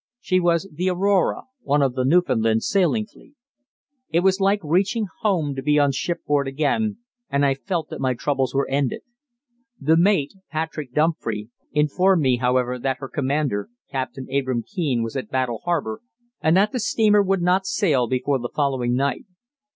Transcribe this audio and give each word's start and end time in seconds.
She 0.19 0.39
was 0.39 0.67
the 0.73 0.89
Aurora, 0.89 1.43
one 1.61 1.83
of 1.83 1.93
the 1.93 2.03
Newfoundland 2.03 2.63
sealing 2.63 3.05
fleet. 3.05 3.35
It 4.09 4.21
was 4.21 4.39
like 4.39 4.59
reaching 4.63 5.05
home 5.19 5.53
to 5.53 5.61
be 5.61 5.77
on 5.77 5.91
shipboard 5.91 6.47
again, 6.47 6.97
and 7.29 7.45
I 7.45 7.53
felt 7.53 7.89
that 7.89 8.01
my 8.01 8.15
troubles 8.15 8.51
were 8.55 8.67
ended. 8.67 9.01
The 9.79 9.95
mate, 9.95 10.33
Patrick 10.49 10.91
Dumphry, 10.95 11.49
informed 11.71 12.23
me, 12.23 12.37
however, 12.37 12.79
that 12.79 12.97
her 12.97 13.09
commander, 13.09 13.69
Captain 13.91 14.25
Abraham 14.31 14.63
Kean, 14.65 15.03
was 15.03 15.15
at 15.15 15.29
Battle 15.29 15.61
Harbour, 15.65 16.01
and 16.41 16.57
that 16.57 16.71
the 16.71 16.79
steamer 16.79 17.21
would 17.21 17.43
not 17.43 17.67
sail 17.67 18.07
before 18.07 18.39
the 18.39 18.49
following 18.55 18.95
night. 18.95 19.25